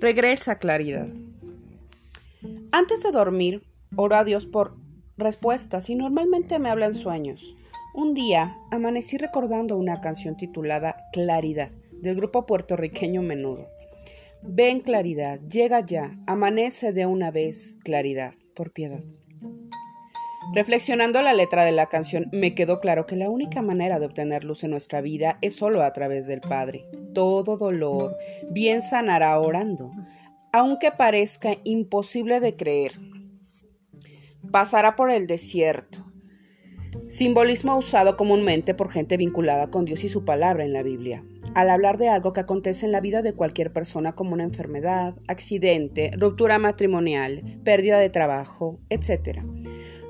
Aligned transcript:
Regresa 0.00 0.60
claridad. 0.60 1.08
Antes 2.70 3.02
de 3.02 3.10
dormir, 3.10 3.64
oro 3.96 4.14
a 4.14 4.22
Dios 4.22 4.46
por 4.46 4.76
respuestas 5.16 5.90
y 5.90 5.96
normalmente 5.96 6.60
me 6.60 6.70
hablan 6.70 6.94
sueños. 6.94 7.56
Un 7.94 8.14
día 8.14 8.56
amanecí 8.70 9.18
recordando 9.18 9.76
una 9.76 10.00
canción 10.00 10.36
titulada 10.36 10.96
Claridad 11.12 11.70
del 12.00 12.14
grupo 12.14 12.46
puertorriqueño 12.46 13.22
Menudo. 13.22 13.66
Ven 14.42 14.78
claridad, 14.78 15.40
llega 15.40 15.84
ya, 15.84 16.12
amanece 16.28 16.92
de 16.92 17.06
una 17.06 17.32
vez 17.32 17.76
claridad, 17.82 18.34
por 18.54 18.70
piedad. 18.70 19.02
Reflexionando 20.54 21.20
la 21.20 21.34
letra 21.34 21.64
de 21.64 21.72
la 21.72 21.86
canción, 21.86 22.28
me 22.32 22.54
quedó 22.54 22.80
claro 22.80 23.04
que 23.04 23.16
la 23.16 23.28
única 23.28 23.60
manera 23.60 23.98
de 23.98 24.06
obtener 24.06 24.44
luz 24.44 24.64
en 24.64 24.70
nuestra 24.70 25.02
vida 25.02 25.38
es 25.42 25.54
solo 25.54 25.82
a 25.82 25.92
través 25.92 26.26
del 26.26 26.40
Padre. 26.40 26.86
Todo 27.12 27.58
dolor 27.58 28.16
bien 28.50 28.80
sanará 28.80 29.38
orando, 29.38 29.90
aunque 30.52 30.90
parezca 30.90 31.50
imposible 31.64 32.40
de 32.40 32.56
creer. 32.56 32.92
Pasará 34.50 34.96
por 34.96 35.10
el 35.10 35.26
desierto, 35.26 36.06
simbolismo 37.08 37.76
usado 37.76 38.16
comúnmente 38.16 38.74
por 38.74 38.90
gente 38.90 39.16
vinculada 39.16 39.70
con 39.70 39.84
Dios 39.84 40.04
y 40.04 40.08
su 40.08 40.24
palabra 40.24 40.64
en 40.64 40.72
la 40.72 40.82
Biblia, 40.82 41.24
al 41.54 41.70
hablar 41.70 41.98
de 41.98 42.08
algo 42.08 42.32
que 42.32 42.40
acontece 42.40 42.86
en 42.86 42.92
la 42.92 43.00
vida 43.00 43.22
de 43.22 43.34
cualquier 43.34 43.72
persona 43.72 44.14
como 44.14 44.32
una 44.32 44.44
enfermedad, 44.44 45.14
accidente, 45.26 46.10
ruptura 46.16 46.58
matrimonial, 46.58 47.60
pérdida 47.64 47.98
de 47.98 48.10
trabajo, 48.10 48.80
etc. 48.88 49.40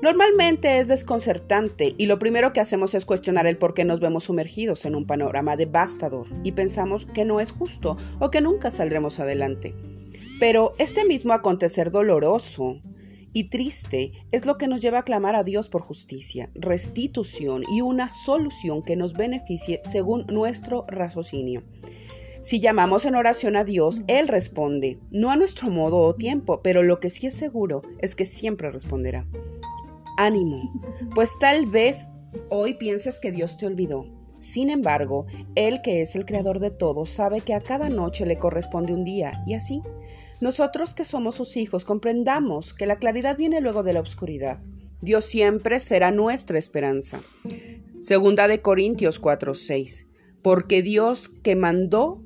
Normalmente 0.01 0.77
es 0.79 0.87
desconcertante 0.87 1.93
y 1.97 2.05
lo 2.05 2.19
primero 2.19 2.53
que 2.53 2.61
hacemos 2.61 2.93
es 2.93 3.03
cuestionar 3.03 3.47
el 3.47 3.57
por 3.57 3.73
qué 3.73 3.83
nos 3.83 3.99
vemos 3.99 4.25
sumergidos 4.25 4.85
en 4.85 4.95
un 4.95 5.05
panorama 5.05 5.57
devastador 5.57 6.27
y 6.41 6.53
pensamos 6.53 7.05
que 7.05 7.25
no 7.25 7.41
es 7.41 7.51
justo 7.51 7.97
o 8.17 8.31
que 8.31 8.39
nunca 8.39 8.71
saldremos 8.71 9.19
adelante. 9.19 9.75
Pero 10.39 10.71
este 10.77 11.03
mismo 11.03 11.33
acontecer 11.33 11.91
doloroso 11.91 12.79
y 13.33 13.49
triste 13.49 14.13
es 14.31 14.45
lo 14.45 14.57
que 14.57 14.69
nos 14.69 14.81
lleva 14.81 14.99
a 14.99 15.03
clamar 15.03 15.35
a 15.35 15.43
Dios 15.43 15.67
por 15.67 15.81
justicia, 15.81 16.49
restitución 16.55 17.63
y 17.69 17.81
una 17.81 18.07
solución 18.07 18.83
que 18.83 18.95
nos 18.95 19.13
beneficie 19.13 19.81
según 19.83 20.25
nuestro 20.27 20.85
raciocinio. 20.87 21.63
Si 22.39 22.61
llamamos 22.61 23.03
en 23.03 23.15
oración 23.15 23.57
a 23.57 23.65
Dios, 23.65 24.01
Él 24.07 24.29
responde, 24.29 24.97
no 25.11 25.29
a 25.29 25.35
nuestro 25.35 25.69
modo 25.69 25.97
o 25.97 26.15
tiempo, 26.15 26.61
pero 26.63 26.83
lo 26.83 27.01
que 27.01 27.09
sí 27.09 27.27
es 27.27 27.33
seguro 27.33 27.81
es 27.99 28.15
que 28.15 28.25
siempre 28.25 28.71
responderá 28.71 29.27
ánimo, 30.25 30.71
pues 31.15 31.37
tal 31.39 31.65
vez 31.65 32.09
hoy 32.49 32.75
pienses 32.75 33.19
que 33.19 33.31
Dios 33.31 33.57
te 33.57 33.65
olvidó. 33.65 34.05
Sin 34.39 34.69
embargo, 34.69 35.25
Él 35.55 35.81
que 35.81 36.01
es 36.01 36.15
el 36.15 36.25
creador 36.25 36.59
de 36.59 36.71
todo 36.71 37.05
sabe 37.05 37.41
que 37.41 37.53
a 37.53 37.61
cada 37.61 37.89
noche 37.89 38.25
le 38.25 38.37
corresponde 38.37 38.93
un 38.93 39.03
día, 39.03 39.43
y 39.45 39.53
así, 39.53 39.81
nosotros 40.41 40.93
que 40.93 41.03
somos 41.03 41.35
sus 41.35 41.57
hijos 41.57 41.83
comprendamos 41.83 42.73
que 42.73 42.85
la 42.85 42.97
claridad 42.97 43.35
viene 43.37 43.59
luego 43.59 43.83
de 43.83 43.93
la 43.93 43.99
oscuridad. 43.99 44.61
Dios 45.01 45.25
siempre 45.25 45.79
será 45.79 46.11
nuestra 46.11 46.57
esperanza. 46.57 47.19
Segunda 48.01 48.47
de 48.47 48.61
Corintios 48.61 49.19
4:6. 49.19 50.07
Porque 50.41 50.81
Dios 50.81 51.29
que 51.43 51.57
mandó 51.57 52.23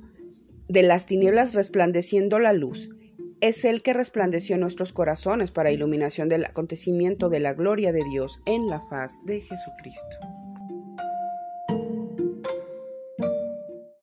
de 0.67 0.83
las 0.83 1.07
tinieblas 1.07 1.55
resplandeciendo 1.55 2.37
la 2.37 2.53
luz, 2.53 2.89
es 3.43 3.65
el 3.65 3.81
que 3.81 3.91
resplandeció 3.91 4.55
en 4.55 4.61
nuestros 4.61 4.93
corazones 4.93 5.51
para 5.51 5.69
iluminación 5.69 6.29
del 6.29 6.45
acontecimiento 6.45 7.27
de 7.27 7.41
la 7.41 7.53
gloria 7.53 7.91
de 7.91 8.05
Dios 8.05 8.39
en 8.45 8.69
la 8.69 8.79
faz 8.89 9.19
de 9.25 9.41
Jesucristo. 9.41 10.42